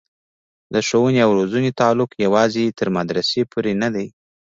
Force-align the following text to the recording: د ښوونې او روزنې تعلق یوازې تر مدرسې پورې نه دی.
د 0.73 0.75
ښوونې 0.87 1.19
او 1.25 1.31
روزنې 1.39 1.71
تعلق 1.79 2.09
یوازې 2.25 2.75
تر 2.79 2.87
مدرسې 2.97 3.41
پورې 3.51 3.71
نه 3.81 3.89
دی. 3.95 4.07